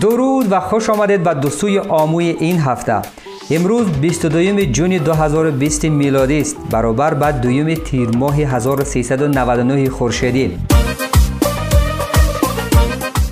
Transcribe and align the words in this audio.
درود 0.00 0.52
و 0.52 0.60
خوش 0.60 0.90
آمدید 0.90 1.22
به 1.22 1.34
دوستوی 1.34 1.78
آموی 1.78 2.24
این 2.24 2.60
هفته. 2.60 3.02
امروز 3.50 3.86
22 3.86 4.64
جون 4.64 4.90
2020 4.90 5.84
میلادی 5.84 6.40
است. 6.40 6.56
برابر 6.70 7.14
با 7.14 7.30
دویم 7.30 7.74
تیر 7.74 8.08
ماه 8.08 8.36
1399 8.36 9.90
خورشیدی. 9.90 10.58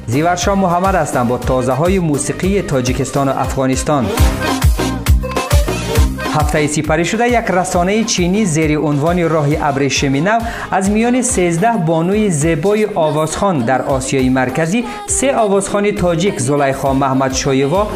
زیورشاه 0.07 0.59
محمد 0.59 0.95
هستم 0.95 1.29
با 1.29 1.39
تازه 1.39 1.73
های 1.73 1.99
موسیقی 1.99 2.63
تاجیکستان 2.63 3.29
و 3.29 3.31
افغانستان. 3.31 4.07
هفته 6.35 6.67
سپری 6.67 7.05
شده 7.05 7.29
یک 7.29 7.51
رسانه 7.51 8.05
چینی 8.05 8.45
زیر 8.45 8.79
عنوان 8.79 9.29
راه 9.29 9.47
ابریشم 9.61 10.15
نو 10.15 10.39
از 10.71 10.91
میان 10.91 11.23
13 11.23 11.73
بانوی 11.87 12.31
زیبای 12.31 12.87
آوازخان 12.95 13.59
در 13.59 13.83
آسیای 13.83 14.29
مرکزی 14.29 14.85
سه 15.07 15.37
آوازخان 15.37 15.91
تاجیک 15.91 16.39
زلیخا 16.39 16.93
محمد 16.93 17.33
شایوا. 17.33 17.89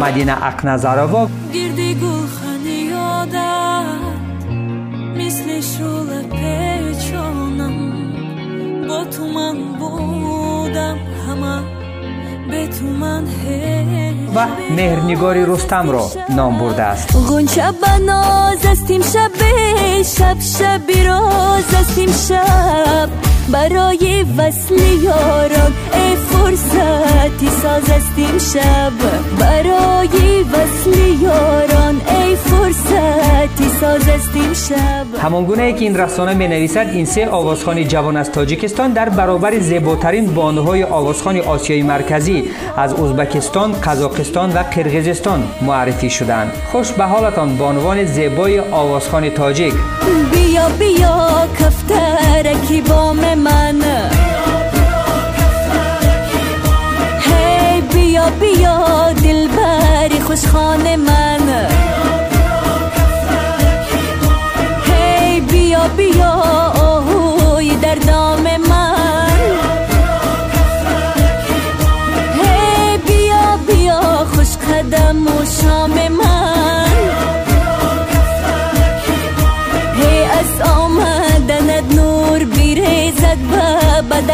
مدینه 0.00 0.32
یادت 2.90 3.84
مثل 5.16 5.60
شول 5.60 6.22
پیچانم 6.22 7.94
با 8.88 9.04
تو 9.04 9.26
من 9.26 9.56
بودم. 9.78 11.13
و 14.34 14.46
مهرنگاری 14.76 15.44
رستم 15.46 15.90
را 15.90 16.10
نام 16.36 16.58
برده 16.58 16.82
است. 16.82 17.16
غنچه 17.30 17.72
بناز 17.82 18.66
استیم 18.66 19.02
شب 19.02 19.30
شب 20.02 20.40
شب 20.40 21.06
راز 21.06 21.74
استیم 21.74 22.12
شب. 22.12 23.33
برای 23.52 24.24
وصل 24.38 24.78
یاران 25.02 25.72
ای 25.92 26.16
فرصتی 26.16 27.48
ساز 27.62 27.90
استیم 27.90 28.38
شب 28.38 28.92
برای 29.38 30.42
وصل 30.42 31.22
یاران 31.22 32.00
ای 32.08 32.36
فرصتی 32.36 33.68
ساز 33.80 34.08
استیم 34.08 34.52
شب 34.52 35.18
همان 35.22 35.44
گونه 35.44 35.62
ای 35.62 35.72
که 35.72 35.80
این 35.80 35.96
رسانه 35.96 36.34
می 36.34 36.48
نویسد 36.48 36.90
این 36.92 37.04
سه 37.04 37.28
آوازخان 37.28 37.88
جوان 37.88 38.16
از 38.16 38.32
تاجیکستان 38.32 38.92
در 38.92 39.08
برابر 39.08 39.58
زیباترین 39.58 40.34
بانوهای 40.34 40.84
آوازخان 40.84 41.40
آسیای 41.40 41.82
مرکزی 41.82 42.44
از 42.76 42.94
ازبکستان، 42.94 43.72
قزاقستان 43.72 44.52
و 44.52 44.58
قرقیزستان 44.58 45.42
معرفی 45.62 46.10
شدند. 46.10 46.52
خوش 46.72 46.92
به 46.92 47.04
حالتان 47.04 47.56
بانوان 47.56 48.04
زیبای 48.04 48.60
آوازخان 48.60 49.30
تاجیک. 49.30 49.74
بیا 50.32 50.68
بیا 50.68 51.48
کفترکی 52.34 52.80
بام 52.80 53.34
من؟ 53.34 53.82
هی 57.20 57.80
بیا 57.80 58.30
بیا 58.40 59.12
دلبری 59.12 60.20
خوشخانه 60.20 60.96
من. 60.96 61.68
هی 64.84 65.40
بیا 65.40 65.88
بیا 65.96 66.30
آهوی 66.30 67.76
در 67.76 67.94
دام 67.94 68.43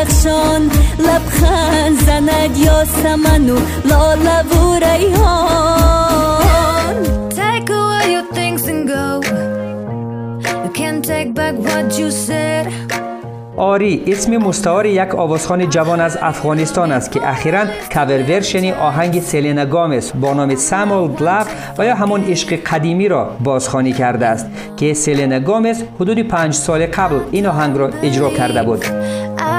به 0.00 0.06
بدخشان 0.06 0.70
لبخند 0.98 1.98
زند 2.06 2.56
یا 2.56 2.84
سمن 2.84 3.50
و 3.50 3.58
لاله 3.84 4.42
و 4.42 4.74
ریحان. 4.84 6.24
Take 7.30 7.70
away 7.70 8.06
your 8.14 8.26
things 8.34 8.62
and 8.68 8.88
go. 8.88 9.06
You 10.64 10.70
can't 10.74 11.04
take 11.04 11.34
back 11.34 11.54
what 11.58 11.98
you 11.98 12.10
said. 12.10 12.66
آری 13.56 14.04
اسم 14.06 14.36
مستعار 14.36 14.86
یک 14.86 15.14
آوازخان 15.14 15.68
جوان 15.68 16.00
از 16.00 16.18
افغانستان 16.22 16.92
است 16.92 17.12
که 17.12 17.28
اخیرا 17.28 17.64
کاور 17.94 18.22
ورشنی 18.22 18.72
آهنگ 18.72 19.20
سلینا 19.20 19.64
گامس 19.64 20.12
با 20.12 20.34
نام 20.34 20.54
سامول 20.54 21.10
گلاف 21.10 21.48
و 21.78 21.84
یا 21.84 21.94
همان 21.94 22.24
عشق 22.24 22.54
قدیمی 22.54 23.08
را 23.08 23.30
بازخوانی 23.44 23.92
کرده 23.92 24.26
است 24.26 24.46
که 24.76 24.94
سلینا 24.94 25.40
گامس 25.40 25.82
حدود 26.00 26.18
پنج 26.18 26.54
سال 26.54 26.86
قبل 26.86 27.20
این 27.30 27.46
آهنگ 27.46 27.78
را 27.78 27.90
اجرا 28.02 28.30
کرده 28.30 28.62
بود. 28.62 28.84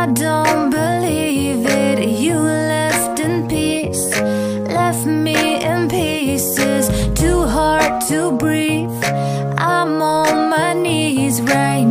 I 0.02 0.08
don't 0.08 0.72
believe 0.72 1.64
it. 1.64 2.00
You 2.10 2.40
left 2.40 3.20
in 3.20 3.48
peace, 3.48 4.10
left 4.80 5.06
me 5.06 5.64
in 5.64 5.88
pieces. 5.90 6.90
Too 7.14 7.46
hard 7.46 8.02
to 8.10 8.32
breathe. 8.32 9.04
I'm 9.60 10.02
on 10.02 10.50
my 10.50 10.74
knees 10.74 11.40
right 11.44 11.84
now. 11.84 11.91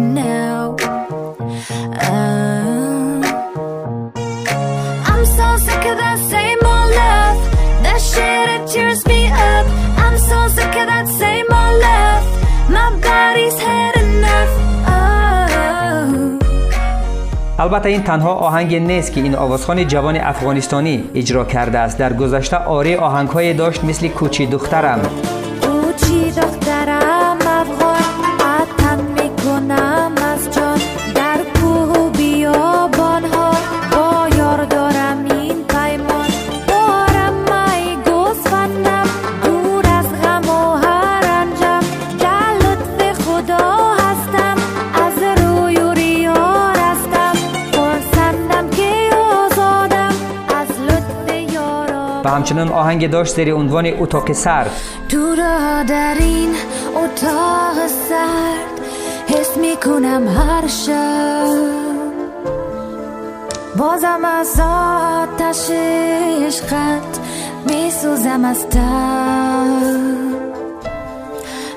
البته 17.70 17.88
این 17.88 18.03
تنها 18.03 18.34
آهنگ 18.34 18.75
نیست 18.75 19.12
که 19.12 19.20
این 19.20 19.34
آوازخان 19.34 19.86
جوان 19.86 20.16
افغانستانی 20.16 21.04
اجرا 21.14 21.44
کرده 21.44 21.78
است. 21.78 21.98
در 21.98 22.12
گذشته 22.12 22.56
آری 22.56 22.97
آهنگهای 22.97 23.54
داشت 23.54 23.84
مثل 23.84 24.08
کوچی 24.08 24.47
دخترم. 24.47 25.00
همچنین 52.40 52.68
آهنگ 52.68 53.10
داشت 53.10 53.34
زیر 53.34 53.54
عنوان 53.54 53.86
اتاق 53.98 54.32
سرد. 54.32 54.70
تو 55.08 55.34
را 55.34 55.82
در 55.82 56.14
این 56.18 56.54
اتاق 56.94 57.86
سرد 58.08 58.80
حس 59.28 59.56
می‌کنم 59.56 60.28
هر 60.28 60.66
شب. 60.66 61.46
بازم 63.76 64.24
از 64.24 64.60
آتش 64.60 65.70
عشقت 66.46 67.20
میسوزم 67.66 68.44
از 68.44 68.66
تب. 68.66 68.80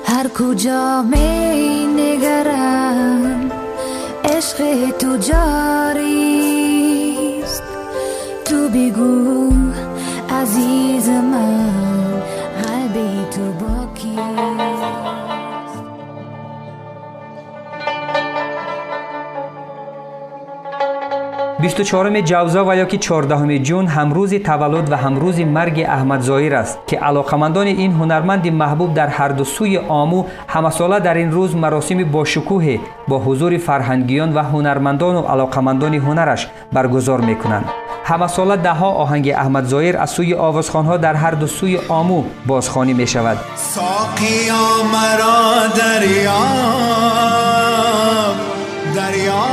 هر 0.06 0.28
کجا 0.28 1.02
می 1.02 1.86
نگرم 1.86 3.50
عشق 4.24 4.90
تو 4.98 5.16
جاریست. 5.16 6.54
تو 8.44 8.68
بگو 8.68 9.50
عزیز 10.44 11.08
من 11.08 11.72
قلبی 12.62 13.24
تو 13.30 13.52
با 13.52 13.94
کیست 13.94 14.24
24 21.60 22.20
جوزا 22.20 22.64
و 22.64 22.76
یا 22.76 22.84
که 22.84 22.98
14 22.98 23.58
جون 23.58 23.86
همروز 23.86 24.34
تولد 24.34 24.92
و 24.92 24.96
همروز 24.96 25.40
مرگ 25.40 25.80
احمد 25.88 26.20
زایر 26.20 26.54
است 26.54 26.78
که 26.86 26.98
علاقمندان 26.98 27.66
این 27.66 27.92
هنرمند 27.92 28.48
محبوب 28.48 28.94
در 28.94 29.06
هر 29.06 29.28
دو 29.28 29.44
سوی 29.44 29.78
آمو 29.78 30.24
همساله 30.48 31.00
در 31.00 31.14
این 31.14 31.30
روز 31.30 31.56
مراسم 31.56 32.04
با 32.04 32.24
شکوه 32.24 32.78
با 33.08 33.18
حضور 33.18 33.58
فرهنگیان 33.58 34.34
و 34.34 34.42
هنرمندان 34.42 35.16
و 35.16 35.20
علاقمندان 35.20 35.94
هنرش 35.94 36.48
برگزار 36.72 37.20
می‌کنند. 37.20 37.83
ساله 38.28 38.56
ده 38.56 38.70
ها 38.70 38.90
آهنگ 38.90 39.28
احمد 39.28 39.64
زایر 39.64 39.96
از 39.96 40.10
سوی 40.10 40.34
آوازخانها 40.34 40.96
در 40.96 41.14
هر 41.14 41.30
دو 41.30 41.46
سوی 41.46 41.78
آمو 41.88 42.24
بازخوانی 42.46 42.92
می 42.92 43.06
شود 43.06 43.38
ساقیا 43.56 44.54
مرا 44.92 45.66
دریاب 45.76 46.34
دریاب 48.94 49.44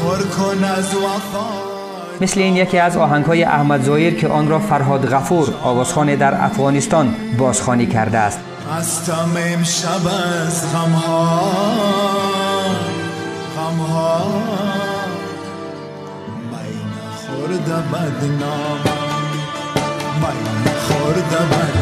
پر 0.00 0.16
کن 0.16 0.64
از 0.64 0.94
وفا. 0.94 1.46
مثل 2.20 2.40
این 2.40 2.56
یکی 2.56 2.78
از 2.78 2.96
آهنگ 2.96 3.24
های 3.24 3.44
احمد 3.44 3.82
زایر 3.82 4.14
که 4.14 4.28
آن 4.28 4.48
را 4.48 4.58
فرهاد 4.58 5.14
غفور 5.14 5.54
آوازخان 5.64 6.14
در 6.14 6.44
افغانستان 6.44 7.14
بازخوانی 7.38 7.86
کرده 7.86 8.18
است. 8.18 8.38
هستم 8.78 9.30
امشب 9.36 10.06
از 10.46 10.74
غمها 10.74 11.40
غمها. 13.56 14.89
نخورده 17.50 17.82
بدنامم 17.92 19.24
می 20.20 20.70
نخورده 20.70 21.79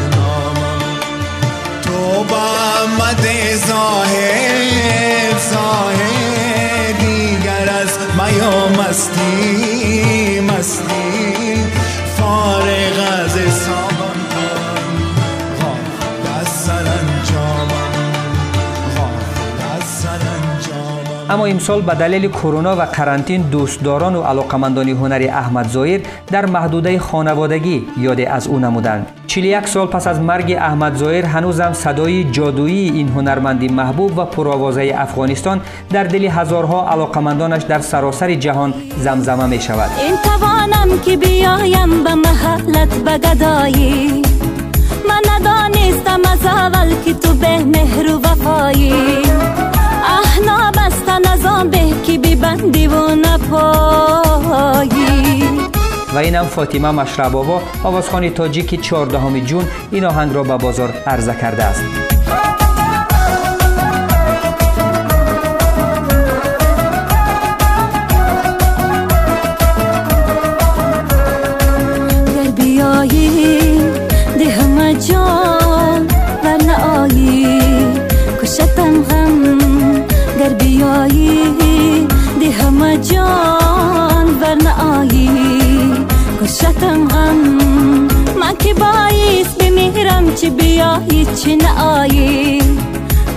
اما 21.29 21.45
امسال 21.45 21.81
به 21.81 21.93
دلیل 21.93 22.27
کرونا 22.27 22.75
و 22.75 22.85
کرانتین 22.85 23.41
دوستداران 23.41 24.15
و 24.15 24.21
علاقمندان 24.21 24.89
هنری 24.89 25.27
احمد 25.27 25.67
زایر 25.67 26.01
در 26.27 26.45
محدوده 26.45 26.99
خانوادگی 26.99 27.87
یاد 27.97 28.21
از 28.21 28.47
او 28.47 28.59
نمودند. 28.59 29.07
41 29.27 29.67
سال 29.67 29.87
پس 29.87 30.07
از 30.07 30.19
مرگ 30.19 30.51
احمد 30.51 30.95
زایر 30.95 31.25
هنوزم 31.25 31.73
صدای 31.73 32.23
جادویی 32.23 32.89
این 32.89 33.07
هنرمندی 33.09 33.67
محبوب 33.67 34.17
و 34.17 34.25
پرآوازه 34.25 34.95
افغانستان 34.97 35.61
در 35.89 36.03
دل 36.03 36.25
هزارها 36.25 36.89
علاقمندانش 36.89 37.63
در 37.63 37.79
سراسر 37.79 38.35
جهان 38.35 38.73
زمزمه 38.97 39.45
می 39.45 39.61
شود. 39.61 39.89
این 39.99 40.15
توانم 40.23 40.99
که 41.05 41.17
بیایم 41.17 42.03
به 42.03 42.15
محلت 42.15 42.95
به 42.95 43.17
گدایی. 43.17 44.21
من 45.09 45.21
ندانستم 45.35 46.19
از 46.31 46.45
اول 46.45 46.93
که 47.05 47.13
تو 47.13 47.33
به 47.33 47.63
مهر 47.63 48.11
و 48.11 48.19
وفایی. 48.19 48.93
به 51.63 51.79
که 52.03 52.17
ببندی 52.17 52.87
و 52.87 53.15
نپایی. 53.15 54.89
و 56.13 56.17
اینم 56.17 56.45
فاطمه 56.45 56.91
مشربابا 56.91 57.61
آوازخانی 57.83 58.29
تاجیکی 58.29 58.77
چهاردهم 58.77 59.39
جون 59.39 59.65
این 59.91 60.05
آهنگ 60.05 60.35
را 60.35 60.43
به 60.43 60.57
بازار 60.57 60.93
عرضه 61.07 61.33
کرده 61.33 61.63
است. 61.63 61.83
چی 90.39 90.49
بیایی 90.49 91.25
چی 91.25 91.55
نایی 91.55 92.61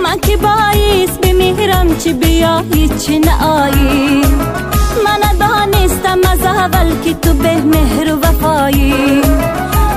من 0.03 0.19
که 0.21 0.37
باییس 0.37 1.11
بمیرم 1.11 1.97
چی 1.99 2.13
بیایی 2.13 2.89
چی 2.89 3.19
نایی 3.19 4.23
من 5.05 5.39
دانستم 5.39 6.19
از 6.33 6.45
اول 6.45 7.01
که 7.05 7.15
تو 7.15 7.33
به 7.35 7.57
مهر 7.57 8.15
و 8.15 8.21
وفایی. 8.21 9.23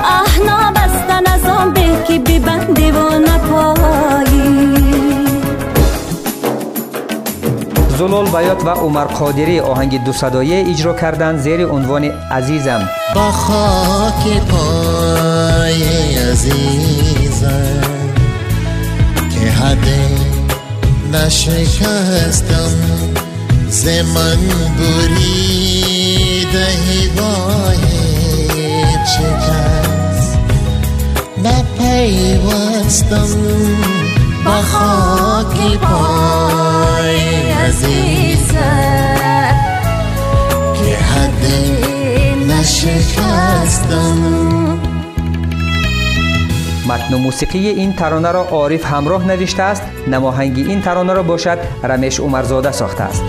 احنا 0.03 0.71
بستن 0.71 1.33
از 1.33 1.45
آن 1.45 1.73
به 1.73 1.81
که 2.07 2.19
ببندی 2.19 2.91
و 2.91 3.19
نپایی. 3.19 4.75
زلال 7.97 8.25
بیات 8.25 8.65
و 8.65 8.69
عمر 8.69 9.03
قادری 9.03 9.59
آهنگ 9.59 10.03
دو 10.03 10.11
صدایه 10.11 10.69
اجرا 10.69 10.93
کردن 10.93 11.37
زیر 11.37 11.65
عنوان 11.65 12.03
عزیزم. 12.31 12.89
با 13.15 13.31
خاک 13.31 14.41
پای 14.49 15.83
عزیزم 16.17 17.81
که 19.29 19.51
حده 19.51 20.09
نشکستم 21.13 22.71
زمان 23.69 24.37
بریده 24.79 26.67
هیوای 26.87 27.85
چکست 29.03 30.37
نپیوستم 31.43 33.27
با 34.45 34.61
خاک 34.61 35.77
پای 35.77 36.24
متن 46.87 47.13
و 47.13 47.17
موسیقی 47.17 47.67
این 47.67 47.93
ترانه 47.93 48.31
را 48.31 48.43
عارف 48.43 48.85
همراه 48.85 49.27
نوشته 49.27 49.63
است. 49.63 49.81
نماهنگی 50.07 50.63
این 50.63 50.81
ترانه 50.81 51.13
را 51.13 51.23
باشد. 51.23 51.57
رمش 51.83 52.19
عمرزاده 52.19 52.71
ساخته 52.71 53.03
است. 53.03 53.23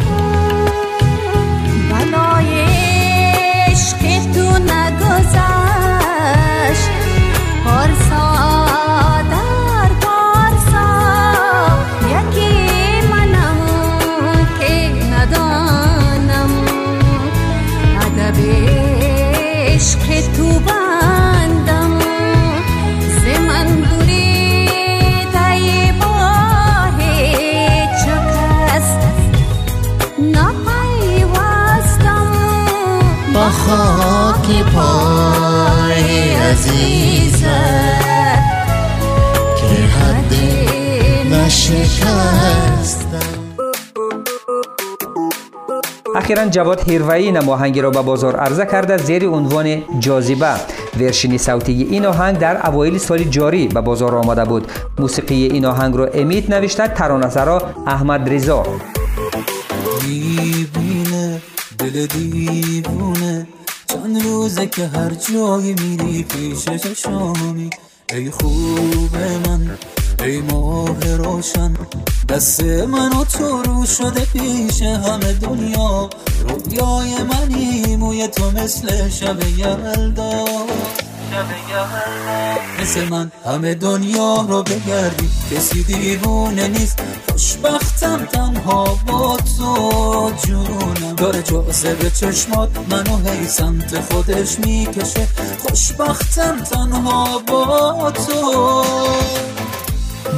عزیزم 36.56 38.40
که 39.56 39.66
حده 39.66 40.66
نشکستم. 41.30 43.06
اخیرا 46.16 46.46
جواد 46.46 46.90
هیروایی 46.90 47.32
نماهنگی 47.32 47.80
را 47.80 47.90
به 47.90 48.02
بازار 48.02 48.36
عرضه 48.36 48.66
کرده 48.66 48.96
زیر 48.96 49.28
عنوان 49.28 49.82
جاذبه. 49.98 50.54
ورشنی 51.00 51.38
صوتی 51.38 51.86
این 51.90 52.06
آهنگ 52.06 52.38
در 52.38 52.66
اوایل 52.66 52.98
سال 52.98 53.24
جاری 53.24 53.68
به 53.68 53.80
بازار 53.80 54.14
آمده 54.14 54.44
بود. 54.44 54.72
موسیقی 54.98 55.46
این 55.46 55.64
آهنگ 55.64 55.96
را 55.96 56.06
امید 56.06 56.54
نوشته 56.54 56.88
ترانه‌سرا 56.88 57.62
احمد 57.86 58.32
رضا. 58.32 58.66
می‌بینه 60.08 61.42
دل 61.78 62.06
دیوونه 62.06 63.46
روزه 64.20 64.66
که 64.66 64.86
هر 64.86 65.10
جایی 65.10 65.74
میری 65.74 66.22
پیش 66.22 66.64
چشامی 66.64 67.70
ای 68.12 68.30
خوب 68.30 69.16
من 69.16 69.78
ای 70.24 70.40
ماه 70.40 71.16
روشن 71.16 71.74
دست 72.28 72.62
من 72.64 73.12
و 73.12 73.24
تو 73.24 73.62
رو 73.62 73.86
شده 73.86 74.24
پیش 74.24 74.82
همه 74.82 75.32
دنیا. 75.32 76.10
رویای 76.48 77.22
منی 77.22 77.96
موی 77.96 78.28
تو 78.28 78.50
مثل 78.50 79.08
شب 79.08 79.36
یلدا. 79.58 80.44
مثل 82.80 83.08
من 83.08 83.32
همه 83.46 83.74
دنیا 83.74 84.46
رو 84.48 84.62
بگردی. 84.62 85.30
کسی 85.50 85.82
دیوونه 85.82 86.68
نیست. 86.68 87.00
خوشبختم 87.30 88.24
تنها 88.32 88.98
با 89.06 89.36
تو 89.36 90.32
جونم. 90.46 91.14
داره 91.16 91.42
جاذبه 91.42 92.10
چشمات 92.10 92.70
منو 92.90 93.28
هی 93.30 93.46
سمت 93.46 94.00
خودش 94.00 94.58
می‌کشه. 94.58 95.28
خوشبختم 95.58 96.60
تنها 96.60 97.38
با 97.38 98.12
تو. 98.26 99.55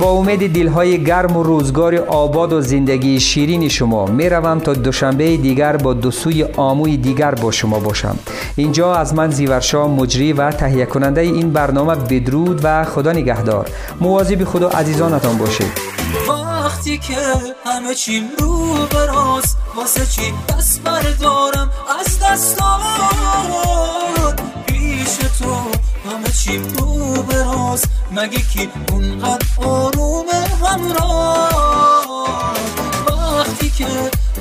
با 0.00 0.10
امید 0.10 0.52
دلهای 0.52 1.04
گرم 1.04 1.36
و 1.36 1.42
روزگار 1.42 1.96
آباد 1.96 2.52
و 2.52 2.60
زندگی 2.60 3.20
شیرین 3.20 3.68
شما 3.68 4.06
می 4.06 4.28
روم 4.28 4.58
تا 4.58 4.72
دوشنبه 4.72 5.36
دیگر 5.36 5.76
با 5.76 5.94
دو 5.94 6.10
سوی 6.10 6.44
آموی 6.44 6.96
دیگر 6.96 7.34
با 7.34 7.50
شما 7.50 7.78
باشم. 7.80 8.18
اینجا 8.56 8.94
از 8.94 9.14
من 9.14 9.30
زیورشا 9.30 9.88
مجری 9.88 10.32
و 10.32 10.50
تهیه 10.50 10.86
کننده 10.86 11.20
این 11.20 11.52
برنامه 11.52 11.94
بدرود 11.94 12.60
و 12.62 12.84
خدا 12.84 13.12
نگهدار. 13.12 13.70
مواظب 14.00 14.44
خدا 14.44 14.68
عزیزانتان 14.68 15.38
باشید 15.38 15.98
وقتی 16.28 16.98
که 16.98 17.16
همه 17.66 17.94
چیم 17.94 18.24
رو 18.38 18.74
براست 18.86 19.56
واسه 19.76 20.06
چی 20.06 20.32
دست 20.48 20.82
بردارم؟ 20.82 21.70
از 22.00 22.18
دستات 22.18 22.68
پیش 24.66 25.16
تو 25.38 25.54
همه 26.10 26.28
چی 26.44 26.58
رو 26.58 27.22
به 27.22 27.36
راست. 27.44 27.88
مگه 28.12 28.38
کی 28.52 28.68
اونقدر 28.92 29.46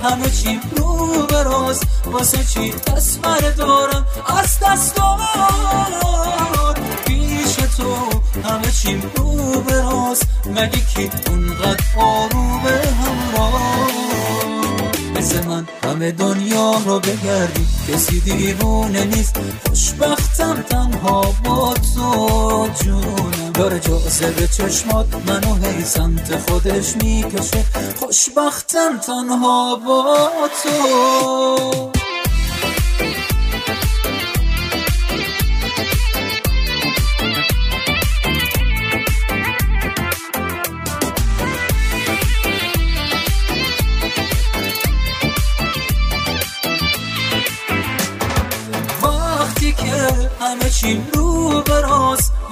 همه 0.03 0.29
چی 0.29 0.59
رو 0.75 1.25
به 1.27 1.43
راست 1.43 1.83
واسه 2.05 2.43
چی؟ 2.43 2.71
دست 2.71 3.21
دارم 3.57 4.05
از 4.27 4.59
دستات 4.59 5.19
پیش 7.05 7.55
تو 7.77 7.95
همه 8.49 8.71
چی 8.71 9.01
رو 9.15 9.61
به 9.61 9.81
راست. 9.81 10.27
مگه 10.45 10.79
کی 10.79 11.09
اونقدر 11.29 11.83
آرومه 11.97 12.81
همراه؟ 13.01 13.96
مثل 15.27 15.47
من 15.47 15.67
همه 15.83 16.11
دنیا 16.11 16.71
رو 16.85 16.99
بگردی. 16.99 17.67
کسی 17.87 18.19
دیوونه 18.19 19.05
نیست. 19.05 19.39
خوشبختم 19.67 20.61
تنها 20.61 21.21
با 21.43 21.73
تو 21.95 22.69
جونم. 22.83 23.51
داره 23.53 23.79
به 24.31 24.47
چشمات 24.47 25.05
منو 25.27 25.55
هی 25.65 25.83
سمت 25.83 26.49
خودش 26.49 26.95
می‌کشه. 26.95 27.65
خوشبختم 27.99 28.97
تنها 28.97 29.75
با 29.75 30.29
تو. 30.63 31.96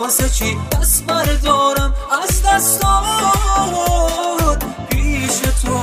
واسه 0.06 0.30
چی؟ 0.30 0.58
دست 0.72 1.06
بردارم 1.06 1.94
از 2.24 2.44
دستات. 2.44 3.04
پیش 4.90 5.40
تو 5.64 5.78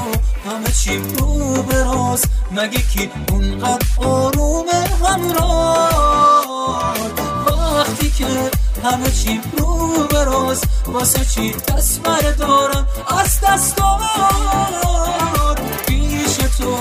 همه 0.51 0.73
چی 0.85 1.03
رو 1.19 1.63
براز 1.63 2.25
مگه 2.51 2.83
کی 2.83 3.11
اونقدر 3.33 3.87
آرومه 3.99 4.85
همراه؟ 5.05 6.97
وقتی 7.79 8.11
که 8.11 8.51
همه 8.85 9.11
چی 9.11 9.41
رو 9.59 10.07
براز 10.11 10.61
واسه 10.87 11.25
چی 11.25 11.53
دست 11.53 12.03
بردارم 12.03 12.87
از 13.09 13.41
دستات؟ 13.41 14.01
پیش 15.87 16.37
تو 16.59 16.77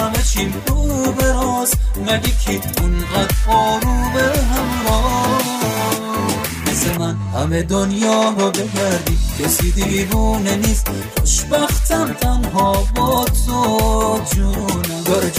همه 0.00 0.22
چی 0.32 0.54
رو 0.66 1.12
براز 1.12 1.74
مگه 1.96 2.30
کی 2.44 2.60
اونقدر 2.80 3.34
آرومه 3.48 4.32
همه 7.42 7.62
دنیا 7.62 8.34
رو 8.38 8.50
بگردی 8.50 9.18
کسی 9.38 9.72
دیوونه 9.72 10.56
نیست. 10.56 10.86
خوشبختم 11.18 12.12
تنها 12.12 12.72
با 12.96 13.24
تو 13.24 14.20
جونم. 14.34 15.04
داره 15.04 15.30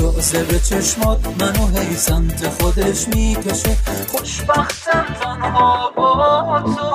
به 0.43 0.59
چشمات 0.59 1.27
منو 1.39 1.77
هی 1.77 1.95
سمت 1.95 2.49
خودش 2.49 3.07
می‌کشه. 3.07 3.77
خوشبختم 4.11 5.05
تنها 5.21 5.91
با 5.95 6.61
تو. 6.65 6.93